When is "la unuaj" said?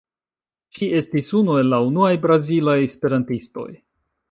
1.75-2.11